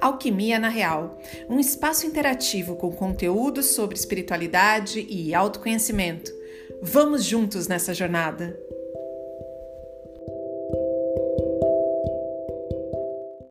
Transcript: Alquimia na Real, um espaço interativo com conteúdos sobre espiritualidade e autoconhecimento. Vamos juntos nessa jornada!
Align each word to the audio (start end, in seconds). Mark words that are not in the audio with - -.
Alquimia 0.00 0.58
na 0.58 0.68
Real, 0.68 1.18
um 1.48 1.60
espaço 1.60 2.06
interativo 2.06 2.76
com 2.76 2.90
conteúdos 2.90 3.66
sobre 3.66 3.96
espiritualidade 3.96 5.06
e 5.08 5.34
autoconhecimento. 5.34 6.32
Vamos 6.82 7.24
juntos 7.24 7.68
nessa 7.68 7.92
jornada! 7.92 8.69